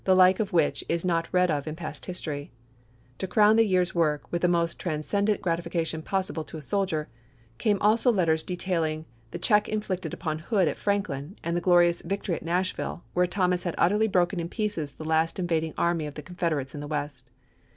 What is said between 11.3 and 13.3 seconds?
and the glorious victory at Nashville, where